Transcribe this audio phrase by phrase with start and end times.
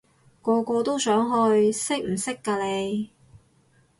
[0.41, 3.11] 個個都想去，識唔識㗎你？